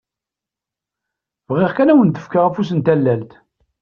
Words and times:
Bɣiɣ 1.49 1.71
kan 1.73 1.89
ad 1.89 1.93
awen-d-fkeɣ 1.95 2.43
afus 2.45 2.71
n 2.73 2.79
tallalt! 2.85 3.31